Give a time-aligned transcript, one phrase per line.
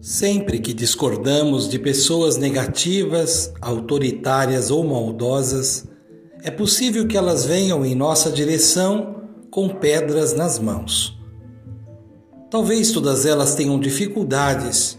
[0.00, 5.86] Sempre que discordamos de pessoas negativas, autoritárias ou maldosas,
[6.42, 11.18] é possível que elas venham em nossa direção com pedras nas mãos.
[12.50, 14.98] Talvez todas elas tenham dificuldades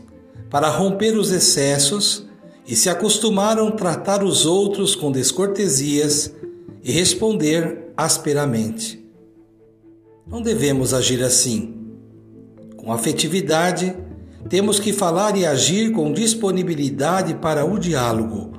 [0.52, 2.28] para romper os excessos
[2.68, 6.32] e se acostumaram a tratar os outros com descortesias
[6.84, 9.04] e responder asperamente.
[10.28, 11.74] Não devemos agir assim.
[12.78, 13.96] Com afetividade,
[14.50, 18.52] temos que falar e agir com disponibilidade para o diálogo.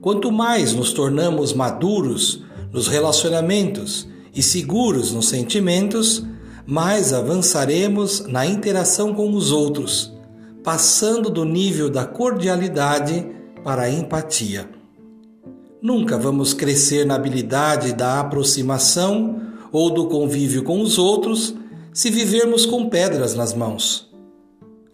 [0.00, 2.42] Quanto mais nos tornamos maduros
[2.72, 6.24] nos relacionamentos e seguros nos sentimentos,
[6.66, 10.12] mais avançaremos na interação com os outros,
[10.62, 13.26] passando do nível da cordialidade
[13.64, 14.68] para a empatia.
[15.82, 19.40] Nunca vamos crescer na habilidade da aproximação
[19.72, 21.54] ou do convívio com os outros
[21.92, 24.09] se vivermos com pedras nas mãos.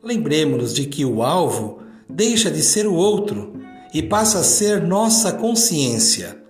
[0.06, 3.54] Lembremos-nos de que o alvo deixa de ser o outro
[3.92, 6.40] e passa a ser nossa consciência.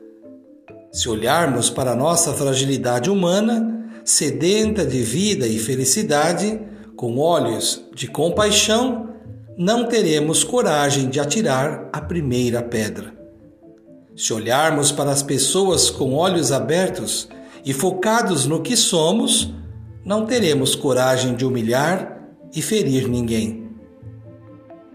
[0.93, 6.61] Se olharmos para nossa fragilidade humana, sedenta de vida e felicidade,
[6.97, 9.09] com olhos de compaixão,
[9.57, 13.15] não teremos coragem de atirar a primeira pedra.
[14.15, 17.27] Se olharmos para as pessoas com olhos abertos
[17.65, 19.51] e focados no que somos,
[20.05, 22.16] não teremos coragem de humilhar
[22.57, 23.69] e ferir ninguém.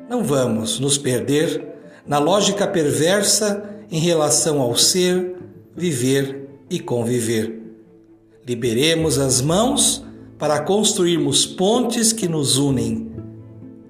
[0.10, 1.72] Não vamos nos perder
[2.06, 5.36] na lógica perversa em relação ao ser,
[5.76, 7.62] viver e conviver.
[8.46, 10.04] Liberemos as mãos
[10.40, 13.12] para construirmos pontes que nos unem,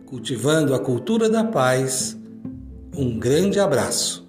[0.06, 2.18] cultivando a cultura da paz.
[2.96, 4.21] Um grande abraço.